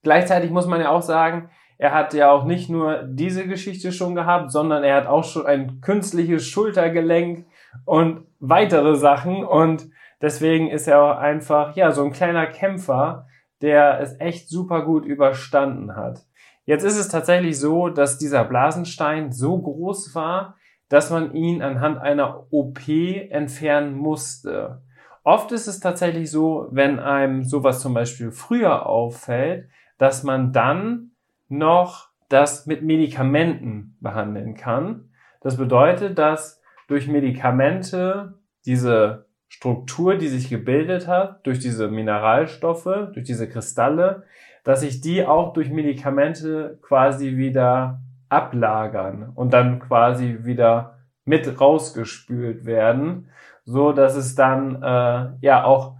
Gleichzeitig 0.02 0.50
muss 0.50 0.66
man 0.66 0.80
ja 0.80 0.90
auch 0.90 1.02
sagen, 1.02 1.50
er 1.78 1.94
hat 1.94 2.14
ja 2.14 2.30
auch 2.30 2.44
nicht 2.44 2.68
nur 2.68 3.02
diese 3.04 3.46
Geschichte 3.46 3.92
schon 3.92 4.14
gehabt, 4.14 4.52
sondern 4.52 4.84
er 4.84 4.96
hat 4.96 5.06
auch 5.06 5.24
schon 5.24 5.46
ein 5.46 5.80
künstliches 5.80 6.46
Schultergelenk 6.46 7.46
und 7.84 8.26
weitere 8.40 8.96
Sachen. 8.96 9.44
Und 9.44 9.90
Deswegen 10.22 10.70
ist 10.70 10.86
er 10.86 11.02
auch 11.02 11.18
einfach, 11.18 11.74
ja, 11.74 11.90
so 11.90 12.04
ein 12.04 12.12
kleiner 12.12 12.46
Kämpfer, 12.46 13.26
der 13.60 14.00
es 14.00 14.18
echt 14.20 14.48
super 14.48 14.84
gut 14.84 15.04
überstanden 15.04 15.96
hat. 15.96 16.24
Jetzt 16.64 16.84
ist 16.84 16.96
es 16.96 17.08
tatsächlich 17.08 17.58
so, 17.58 17.88
dass 17.88 18.18
dieser 18.18 18.44
Blasenstein 18.44 19.32
so 19.32 19.58
groß 19.58 20.14
war, 20.14 20.56
dass 20.88 21.10
man 21.10 21.34
ihn 21.34 21.60
anhand 21.60 21.98
einer 21.98 22.46
OP 22.52 22.88
entfernen 22.88 23.96
musste. 23.96 24.82
Oft 25.24 25.52
ist 25.52 25.68
es 25.68 25.80
tatsächlich 25.80 26.30
so, 26.30 26.68
wenn 26.70 26.98
einem 26.98 27.44
sowas 27.44 27.80
zum 27.80 27.94
Beispiel 27.94 28.32
früher 28.32 28.86
auffällt, 28.86 29.68
dass 29.98 30.24
man 30.24 30.52
dann 30.52 31.12
noch 31.48 32.08
das 32.28 32.66
mit 32.66 32.82
Medikamenten 32.82 33.96
behandeln 34.00 34.54
kann. 34.54 35.10
Das 35.42 35.56
bedeutet, 35.56 36.18
dass 36.18 36.60
durch 36.88 37.06
Medikamente 37.06 38.34
diese 38.64 39.26
Struktur, 39.48 40.16
die 40.16 40.28
sich 40.28 40.48
gebildet 40.48 41.06
hat 41.06 41.46
durch 41.46 41.58
diese 41.58 41.88
Mineralstoffe, 41.88 43.10
durch 43.12 43.24
diese 43.24 43.48
Kristalle, 43.48 44.24
dass 44.64 44.80
sich 44.80 45.00
die 45.00 45.26
auch 45.26 45.52
durch 45.52 45.70
Medikamente 45.70 46.78
quasi 46.82 47.36
wieder 47.36 48.00
ablagern 48.28 49.30
und 49.34 49.52
dann 49.52 49.78
quasi 49.78 50.38
wieder 50.42 50.98
mit 51.24 51.60
rausgespült 51.60 52.64
werden, 52.64 53.28
so 53.64 53.92
dass 53.92 54.16
es 54.16 54.34
dann 54.34 54.82
äh, 54.82 55.30
ja 55.40 55.64
auch 55.64 55.96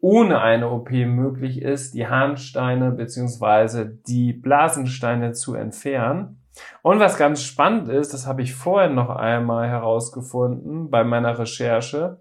ohne 0.00 0.40
eine 0.40 0.70
OP 0.70 0.90
möglich 0.90 1.60
ist, 1.60 1.94
die 1.94 2.06
Harnsteine 2.06 2.92
beziehungsweise 2.92 3.86
die 3.86 4.32
Blasensteine 4.32 5.32
zu 5.32 5.54
entfernen. 5.54 6.42
Und 6.82 7.00
was 7.00 7.16
ganz 7.16 7.42
spannend 7.42 7.88
ist, 7.88 8.14
das 8.14 8.26
habe 8.26 8.42
ich 8.42 8.54
vorher 8.54 8.90
noch 8.90 9.10
einmal 9.10 9.68
herausgefunden 9.68 10.90
bei 10.90 11.04
meiner 11.04 11.38
Recherche, 11.38 12.20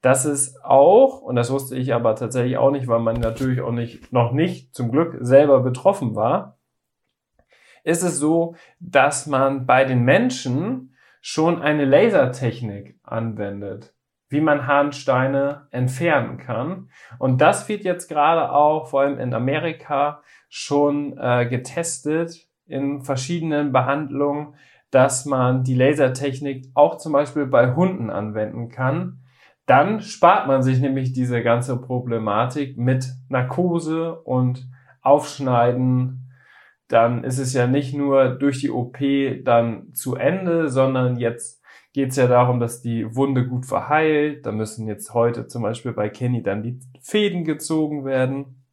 dass 0.00 0.24
es 0.24 0.60
auch, 0.62 1.20
und 1.20 1.36
das 1.36 1.50
wusste 1.50 1.76
ich 1.76 1.94
aber 1.94 2.16
tatsächlich 2.16 2.56
auch 2.56 2.70
nicht, 2.70 2.88
weil 2.88 3.00
man 3.00 3.20
natürlich 3.20 3.60
auch 3.60 3.70
nicht, 3.70 4.12
noch 4.12 4.32
nicht 4.32 4.74
zum 4.74 4.90
Glück 4.90 5.16
selber 5.20 5.60
betroffen 5.60 6.16
war, 6.16 6.58
ist 7.84 8.02
es 8.02 8.18
so, 8.18 8.54
dass 8.80 9.26
man 9.26 9.66
bei 9.66 9.84
den 9.84 10.02
Menschen 10.02 10.96
schon 11.20 11.62
eine 11.62 11.84
Lasertechnik 11.84 12.98
anwendet, 13.04 13.94
wie 14.32 14.40
man 14.40 14.66
Harnsteine 14.66 15.68
entfernen 15.70 16.38
kann. 16.38 16.88
Und 17.18 17.40
das 17.40 17.68
wird 17.68 17.84
jetzt 17.84 18.08
gerade 18.08 18.50
auch, 18.52 18.88
vor 18.88 19.02
allem 19.02 19.18
in 19.18 19.34
Amerika, 19.34 20.22
schon 20.48 21.16
äh, 21.18 21.46
getestet 21.46 22.48
in 22.66 23.02
verschiedenen 23.02 23.72
Behandlungen, 23.72 24.54
dass 24.90 25.24
man 25.24 25.62
die 25.64 25.74
Lasertechnik 25.74 26.66
auch 26.74 26.98
zum 26.98 27.12
Beispiel 27.12 27.46
bei 27.46 27.74
Hunden 27.74 28.10
anwenden 28.10 28.68
kann 28.68 29.22
dann 29.66 30.00
spart 30.00 30.48
man 30.48 30.62
sich 30.62 30.80
nämlich 30.80 31.12
diese 31.12 31.42
ganze 31.42 31.80
Problematik 31.80 32.76
mit 32.76 33.06
Narkose 33.28 34.20
und 34.20 34.68
Aufschneiden. 35.00 36.30
Dann 36.88 37.24
ist 37.24 37.38
es 37.38 37.54
ja 37.54 37.66
nicht 37.66 37.94
nur 37.94 38.30
durch 38.30 38.60
die 38.60 38.70
OP 38.70 38.98
dann 39.44 39.94
zu 39.94 40.16
Ende, 40.16 40.68
sondern 40.68 41.16
jetzt 41.16 41.61
geht 41.92 42.10
es 42.10 42.16
ja 42.16 42.26
darum, 42.26 42.58
dass 42.58 42.80
die 42.80 43.14
Wunde 43.14 43.46
gut 43.46 43.66
verheilt. 43.66 44.46
Da 44.46 44.52
müssen 44.52 44.86
jetzt 44.86 45.12
heute 45.14 45.46
zum 45.46 45.62
Beispiel 45.62 45.92
bei 45.92 46.08
Kenny 46.08 46.42
dann 46.42 46.62
die 46.62 46.80
Fäden 47.00 47.44
gezogen 47.44 48.04
werden. 48.04 48.64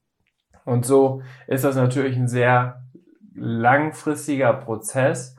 Und 0.65 0.85
so 0.85 1.21
ist 1.47 1.63
das 1.63 1.75
natürlich 1.75 2.15
ein 2.15 2.27
sehr 2.27 2.83
langfristiger 3.33 4.53
Prozess. 4.53 5.35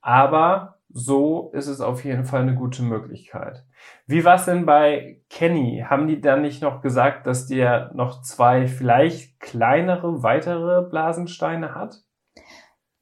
Aber 0.00 0.78
so 0.90 1.50
ist 1.54 1.68
es 1.68 1.80
auf 1.80 2.04
jeden 2.04 2.24
Fall 2.24 2.42
eine 2.42 2.54
gute 2.54 2.82
Möglichkeit. 2.82 3.64
Wie 4.06 4.24
war 4.24 4.34
es 4.34 4.44
denn 4.44 4.66
bei 4.66 5.22
Kenny? 5.30 5.84
Haben 5.88 6.06
die 6.06 6.20
dann 6.20 6.42
nicht 6.42 6.62
noch 6.62 6.82
gesagt, 6.82 7.26
dass 7.26 7.46
der 7.46 7.92
noch 7.94 8.20
zwei 8.20 8.66
vielleicht 8.66 9.40
kleinere, 9.40 10.22
weitere 10.22 10.88
Blasensteine 10.88 11.74
hat? 11.74 12.02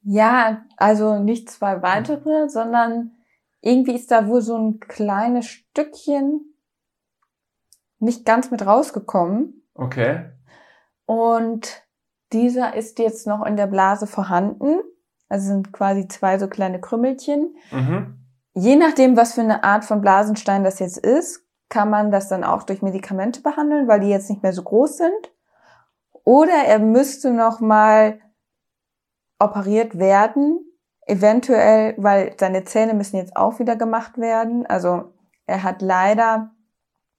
Ja, 0.03 0.63
also 0.77 1.19
nicht 1.19 1.51
zwei 1.51 1.83
weitere, 1.83 2.49
sondern 2.49 3.13
irgendwie 3.63 3.95
ist 3.95 4.11
da 4.11 4.27
wohl 4.27 4.41
so 4.41 4.57
ein 4.57 4.81
kleines 4.81 5.47
Stückchen 5.47 6.55
nicht 7.99 8.25
ganz 8.25 8.51
mit 8.51 8.65
rausgekommen. 8.65 9.67
Okay. 9.75 10.31
Und 11.07 11.83
dieser 12.33 12.75
ist 12.75 12.99
jetzt 12.99 13.27
noch 13.27 13.45
in 13.45 13.57
der 13.57 13.67
Blase 13.67 14.07
vorhanden. 14.07 14.81
Also 15.29 15.47
sind 15.47 15.73
quasi 15.73 16.09
zwei 16.09 16.39
so 16.39 16.49
kleine 16.49 16.81
Krümmelchen. 16.81 17.57
Mhm. 17.71 18.17
Je 18.55 18.77
nachdem, 18.77 19.17
was 19.17 19.35
für 19.35 19.43
eine 19.43 19.63
Art 19.63 19.85
von 19.85 20.01
Blasenstein 20.01 20.65
das 20.65 20.79
jetzt 20.81 20.99
ist, 20.99 21.47
kann 21.69 21.89
man 21.89 22.11
das 22.11 22.29
dann 22.29 22.43
auch 22.43 22.65
durch 22.65 22.83
Medikamente 22.83 23.43
behandeln, 23.43 23.87
weil 23.87 24.01
die 24.01 24.09
jetzt 24.09 24.29
nicht 24.29 24.43
mehr 24.43 24.53
so 24.53 24.63
groß 24.63 24.97
sind. 24.97 25.33
Oder 26.25 26.65
er 26.67 26.81
müsste 26.81 27.31
noch 27.33 27.61
mal 27.61 28.21
operiert 29.39 29.99
werden, 29.99 30.70
eventuell, 31.07 31.95
weil 31.97 32.35
seine 32.39 32.65
Zähne 32.65 32.95
müssen 32.95 33.17
jetzt 33.17 33.37
auch 33.37 33.59
wieder 33.59 33.77
gemacht 33.77 34.19
werden. 34.19 34.67
Also 34.67 35.13
er 35.47 35.63
hat 35.63 35.83
leider, 35.83 36.51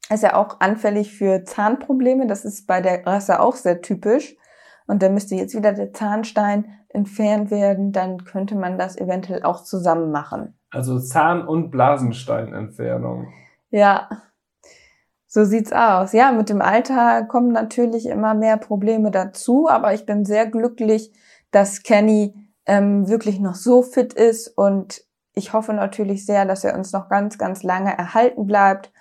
ist 0.10 0.24
er 0.24 0.38
auch 0.38 0.60
anfällig 0.60 1.14
für 1.14 1.44
Zahnprobleme. 1.44 2.28
Das 2.28 2.46
ist 2.46 2.68
bei 2.68 2.82
der 2.82 3.06
Rasse 3.06 3.40
auch 3.40 3.56
sehr 3.56 3.82
typisch. 3.82 4.36
Und 4.88 5.04
da 5.04 5.10
müsste 5.10 5.36
jetzt 5.36 5.56
wieder 5.56 5.74
der 5.74 5.94
Zahnstein 5.94 6.66
entfernt 6.90 7.52
werden. 7.52 7.92
Dann 7.92 8.24
könnte 8.26 8.56
man 8.56 8.78
das 8.78 8.98
eventuell 8.98 9.44
auch 9.44 9.64
zusammen 9.64 10.12
machen. 10.12 10.58
Also 10.72 11.00
Zahn- 11.00 11.48
und 11.48 11.72
Blasensteinentfernung. 11.72 13.28
Ja, 13.70 14.10
so 15.28 15.46
sieht's 15.46 15.72
aus. 15.72 16.12
Ja, 16.12 16.34
mit 16.34 16.50
dem 16.50 16.62
Alter 16.62 17.24
kommen 17.24 17.54
natürlich 17.54 18.06
immer 18.06 18.34
mehr 18.34 18.58
Probleme 18.58 19.12
dazu, 19.12 19.70
aber 19.70 19.94
ich 19.94 20.06
bin 20.06 20.26
sehr 20.26 20.46
glücklich, 20.46 21.14
dass 21.52 21.84
Kenny 21.84 22.34
ähm, 22.72 23.10
wirklich 23.10 23.42
noch 23.42 23.56
so 23.56 23.84
fit 23.84 24.14
ist 24.14 24.48
und 24.48 25.02
ich 25.34 25.52
hoffe 25.52 25.74
natürlich 25.74 26.26
sehr, 26.26 26.46
dass 26.46 26.64
er 26.64 26.74
uns 26.74 26.94
noch 26.94 27.10
ganz, 27.10 27.38
ganz 27.38 27.64
lange 27.64 27.98
erhalten 27.98 28.48
bleibt 28.48 28.94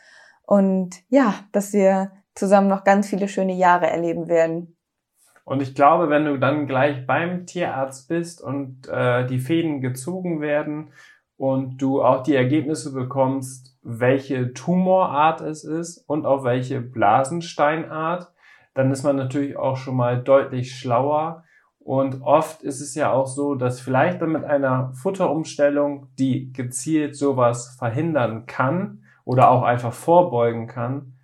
und 0.44 0.96
ja, 1.08 1.34
dass 1.52 1.72
wir 1.72 2.10
zusammen 2.34 2.66
noch 2.66 2.82
ganz 2.82 3.08
viele 3.08 3.28
schöne 3.28 3.54
Jahre 3.54 3.86
erleben 3.86 4.26
werden. 4.26 4.76
Und 5.44 5.62
ich 5.62 5.76
glaube, 5.76 6.10
wenn 6.10 6.24
du 6.24 6.36
dann 6.36 6.66
gleich 6.66 7.06
beim 7.06 7.46
Tierarzt 7.46 8.08
bist 8.08 8.42
und 8.42 8.88
äh, 8.88 9.26
die 9.26 9.38
Fäden 9.38 9.80
gezogen 9.80 10.40
werden 10.40 10.92
und 11.36 11.78
du 11.78 12.02
auch 12.02 12.24
die 12.24 12.34
Ergebnisse 12.34 12.92
bekommst, 12.92 13.78
welche 13.82 14.52
Tumorart 14.52 15.42
es 15.42 15.62
ist 15.62 15.98
und 16.08 16.26
auf 16.26 16.42
welche 16.42 16.80
Blasensteinart, 16.80 18.32
dann 18.74 18.90
ist 18.90 19.04
man 19.04 19.14
natürlich 19.14 19.56
auch 19.56 19.76
schon 19.76 19.94
mal 19.94 20.20
deutlich 20.20 20.74
schlauer. 20.74 21.44
Und 21.82 22.22
oft 22.22 22.62
ist 22.62 22.80
es 22.80 22.94
ja 22.94 23.10
auch 23.10 23.26
so, 23.26 23.54
dass 23.54 23.80
vielleicht 23.80 24.20
dann 24.20 24.32
mit 24.32 24.44
einer 24.44 24.92
Futterumstellung, 24.94 26.08
die 26.18 26.52
gezielt 26.52 27.16
sowas 27.16 27.74
verhindern 27.78 28.46
kann 28.46 29.02
oder 29.24 29.50
auch 29.50 29.62
einfach 29.62 29.92
vorbeugen 29.92 30.66
kann, 30.66 31.14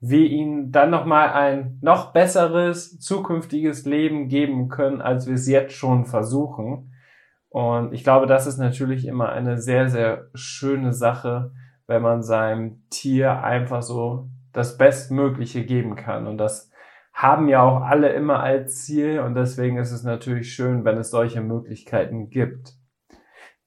wir 0.00 0.26
ihnen 0.26 0.72
dann 0.72 0.90
nochmal 0.90 1.30
ein 1.30 1.78
noch 1.82 2.12
besseres 2.12 2.98
zukünftiges 2.98 3.84
Leben 3.84 4.28
geben 4.28 4.68
können, 4.68 5.00
als 5.00 5.26
wir 5.26 5.34
es 5.34 5.46
jetzt 5.46 5.74
schon 5.74 6.06
versuchen. 6.06 6.92
Und 7.50 7.92
ich 7.92 8.02
glaube, 8.02 8.26
das 8.26 8.46
ist 8.46 8.58
natürlich 8.58 9.06
immer 9.06 9.28
eine 9.30 9.58
sehr, 9.58 9.88
sehr 9.88 10.28
schöne 10.34 10.92
Sache, 10.92 11.52
wenn 11.86 12.02
man 12.02 12.22
seinem 12.22 12.82
Tier 12.88 13.42
einfach 13.42 13.82
so 13.82 14.28
das 14.52 14.78
Bestmögliche 14.78 15.64
geben 15.64 15.96
kann. 15.96 16.26
Und 16.26 16.38
das 16.38 16.69
haben 17.12 17.48
ja 17.48 17.62
auch 17.62 17.82
alle 17.82 18.10
immer 18.10 18.40
als 18.40 18.84
Ziel. 18.84 19.20
Und 19.20 19.34
deswegen 19.34 19.76
ist 19.78 19.92
es 19.92 20.04
natürlich 20.04 20.52
schön, 20.52 20.84
wenn 20.84 20.98
es 20.98 21.10
solche 21.10 21.40
Möglichkeiten 21.40 22.30
gibt. 22.30 22.74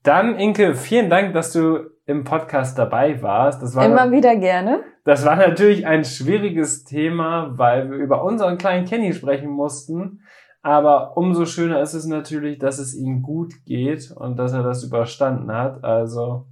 Dann, 0.03 0.35
Inke, 0.35 0.75
vielen 0.75 1.09
Dank, 1.09 1.33
dass 1.33 1.53
du 1.53 1.89
im 2.05 2.23
Podcast 2.23 2.77
dabei 2.77 3.21
warst. 3.21 3.61
Das 3.61 3.75
war 3.75 3.85
immer 3.85 4.11
wieder 4.11 4.35
gerne. 4.35 4.83
Das 5.05 5.25
war 5.25 5.35
natürlich 5.35 5.85
ein 5.87 6.03
schwieriges 6.03 6.83
Thema, 6.83 7.57
weil 7.57 7.89
wir 7.89 7.97
über 7.97 8.23
unseren 8.23 8.57
kleinen 8.57 8.85
Kenny 8.85 9.13
sprechen 9.13 9.49
mussten. 9.49 10.21
Aber 10.61 11.17
umso 11.17 11.45
schöner 11.45 11.81
ist 11.81 11.93
es 11.93 12.05
natürlich, 12.05 12.57
dass 12.57 12.79
es 12.79 12.95
ihm 12.95 13.21
gut 13.21 13.65
geht 13.65 14.11
und 14.15 14.37
dass 14.37 14.53
er 14.53 14.63
das 14.63 14.83
überstanden 14.83 15.51
hat. 15.51 15.83
Also, 15.83 16.47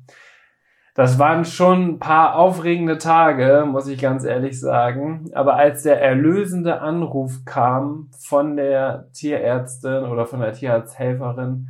das 0.93 1.17
waren 1.17 1.45
schon 1.45 1.88
ein 1.88 1.99
paar 1.99 2.36
aufregende 2.36 2.97
Tage, 2.97 3.65
muss 3.65 3.88
ich 3.88 4.01
ganz 4.01 4.25
ehrlich 4.25 4.60
sagen. 4.60 5.32
Aber 5.34 5.56
als 5.56 5.84
der 5.84 6.01
erlösende 6.01 6.82
Anruf 6.82 7.45
kam 7.45 8.10
von 8.19 8.58
der 8.58 9.10
Tierärztin 9.13 10.04
oder 10.04 10.25
von 10.25 10.41
der 10.41 10.51
Tierarzthelferin, 10.51 11.69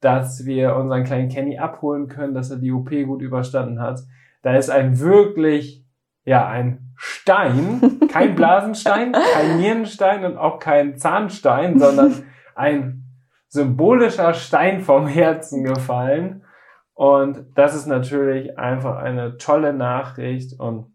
dass 0.00 0.46
wir 0.46 0.74
unseren 0.76 1.04
kleinen 1.04 1.28
Kenny 1.28 1.58
abholen 1.58 2.08
können, 2.08 2.34
dass 2.34 2.50
er 2.50 2.56
die 2.56 2.72
OP 2.72 2.90
gut 2.90 3.20
überstanden 3.20 3.80
hat, 3.80 4.00
da 4.42 4.56
ist 4.56 4.70
ein 4.70 4.98
wirklich, 4.98 5.84
ja, 6.24 6.48
ein 6.48 6.94
Stein, 6.96 8.00
kein 8.10 8.34
Blasenstein, 8.36 9.12
kein 9.12 9.58
Nierenstein 9.58 10.24
und 10.24 10.38
auch 10.38 10.58
kein 10.58 10.96
Zahnstein, 10.96 11.78
sondern 11.78 12.14
ein 12.54 13.04
symbolischer 13.48 14.32
Stein 14.32 14.80
vom 14.80 15.06
Herzen 15.06 15.62
gefallen. 15.62 16.42
Und 16.94 17.46
das 17.54 17.74
ist 17.74 17.86
natürlich 17.86 18.58
einfach 18.58 18.96
eine 18.96 19.36
tolle 19.38 19.72
Nachricht. 19.72 20.58
Und 20.58 20.86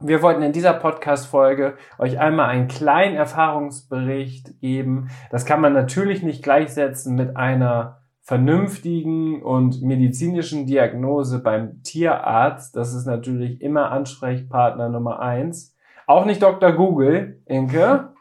wir 0.00 0.22
wollten 0.22 0.42
in 0.42 0.52
dieser 0.52 0.74
Podcast-Folge 0.74 1.76
euch 1.98 2.18
einmal 2.18 2.48
einen 2.48 2.68
kleinen 2.68 3.16
Erfahrungsbericht 3.16 4.60
geben. 4.60 5.08
Das 5.30 5.44
kann 5.44 5.60
man 5.60 5.72
natürlich 5.72 6.22
nicht 6.22 6.42
gleichsetzen 6.42 7.14
mit 7.14 7.36
einer 7.36 7.98
vernünftigen 8.22 9.42
und 9.42 9.82
medizinischen 9.82 10.66
Diagnose 10.66 11.42
beim 11.42 11.82
Tierarzt. 11.82 12.74
Das 12.74 12.94
ist 12.94 13.06
natürlich 13.06 13.60
immer 13.60 13.90
Ansprechpartner 13.90 14.88
Nummer 14.88 15.20
eins. 15.20 15.76
Auch 16.06 16.24
nicht 16.24 16.42
Dr. 16.42 16.72
Google, 16.72 17.42
Inke. 17.46 18.13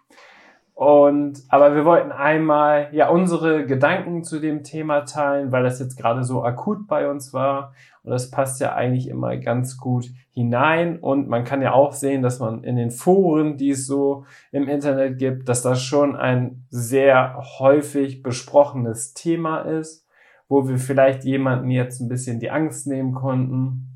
Und, 0.84 1.44
aber 1.48 1.76
wir 1.76 1.86
wollten 1.86 2.12
einmal, 2.12 2.90
ja, 2.92 3.08
unsere 3.08 3.66
Gedanken 3.66 4.26
zu 4.26 4.42
dem 4.42 4.64
Thema 4.64 5.06
teilen, 5.06 5.50
weil 5.54 5.64
das 5.64 5.80
jetzt 5.80 5.98
gerade 5.98 6.26
so 6.26 6.44
akut 6.44 6.88
bei 6.88 7.10
uns 7.10 7.34
war. 7.34 7.74
Und 8.04 8.12
das 8.12 8.30
passt 8.30 8.60
ja 8.60 8.76
eigentlich 8.76 9.08
immer 9.08 9.38
ganz 9.38 9.78
gut 9.78 10.08
hinein. 10.32 11.00
Und 11.00 11.30
man 11.30 11.46
kann 11.46 11.62
ja 11.62 11.72
auch 11.72 11.94
sehen, 11.94 12.22
dass 12.22 12.40
man 12.42 12.66
in 12.66 12.76
den 12.76 12.92
Foren, 12.92 13.56
die 13.56 13.70
es 13.70 13.88
so 13.88 14.26
im 14.52 14.68
Internet 14.68 15.20
gibt, 15.20 15.48
dass 15.48 15.62
das 15.62 15.82
schon 15.82 16.18
ein 16.18 16.66
sehr 16.70 17.42
häufig 17.60 18.22
besprochenes 18.22 19.14
Thema 19.14 19.60
ist, 19.60 20.06
wo 20.50 20.68
wir 20.68 20.78
vielleicht 20.80 21.24
jemanden 21.24 21.70
jetzt 21.70 22.02
ein 22.02 22.10
bisschen 22.10 22.42
die 22.42 22.52
Angst 22.52 22.88
nehmen 22.88 23.14
konnten, 23.14 23.88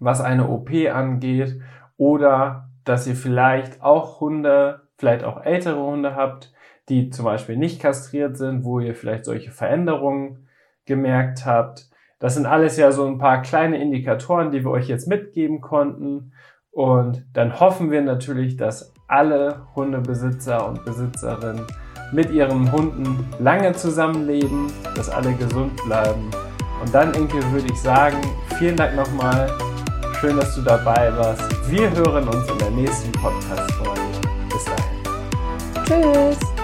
was 0.00 0.20
eine 0.20 0.48
OP 0.48 0.70
angeht. 0.92 1.60
Oder 1.96 2.68
dass 2.84 3.06
ihr 3.06 3.14
vielleicht 3.14 3.80
auch 3.80 4.18
Hunde 4.20 4.85
vielleicht 4.98 5.24
auch 5.24 5.44
ältere 5.44 5.82
Hunde 5.82 6.14
habt, 6.14 6.52
die 6.88 7.10
zum 7.10 7.24
Beispiel 7.24 7.56
nicht 7.56 7.80
kastriert 7.80 8.36
sind, 8.36 8.64
wo 8.64 8.80
ihr 8.80 8.94
vielleicht 8.94 9.24
solche 9.24 9.50
Veränderungen 9.50 10.48
gemerkt 10.84 11.44
habt. 11.44 11.90
Das 12.18 12.34
sind 12.34 12.46
alles 12.46 12.76
ja 12.76 12.92
so 12.92 13.06
ein 13.06 13.18
paar 13.18 13.42
kleine 13.42 13.80
Indikatoren, 13.80 14.50
die 14.50 14.64
wir 14.64 14.70
euch 14.70 14.88
jetzt 14.88 15.08
mitgeben 15.08 15.60
konnten. 15.60 16.32
Und 16.70 17.26
dann 17.32 17.60
hoffen 17.60 17.90
wir 17.90 18.02
natürlich, 18.02 18.56
dass 18.56 18.94
alle 19.08 19.66
Hundebesitzer 19.74 20.66
und 20.66 20.84
Besitzerinnen 20.84 21.66
mit 22.12 22.30
ihren 22.30 22.70
Hunden 22.72 23.26
lange 23.38 23.72
zusammenleben, 23.72 24.72
dass 24.94 25.10
alle 25.10 25.32
gesund 25.34 25.76
bleiben. 25.84 26.30
Und 26.80 26.94
dann, 26.94 27.12
Inke, 27.14 27.42
würde 27.52 27.66
ich 27.70 27.80
sagen, 27.80 28.18
vielen 28.58 28.76
Dank 28.76 28.94
nochmal. 28.94 29.50
Schön, 30.20 30.36
dass 30.36 30.54
du 30.54 30.62
dabei 30.62 31.12
warst. 31.16 31.70
Wir 31.70 31.90
hören 31.90 32.28
uns 32.28 32.50
in 32.50 32.58
der 32.58 32.70
nächsten 32.70 33.12
Podcast-Folge. 33.12 33.75
Tschüss. 35.86 36.55